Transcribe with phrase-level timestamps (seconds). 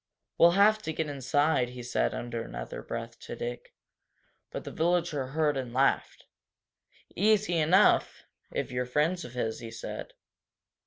[0.39, 3.75] "We'll have to get inside," he said under his breath to Dick.
[4.49, 6.25] But the villager heard, and laughed.
[7.15, 10.13] "Easy enough, if you're friends of his," he said.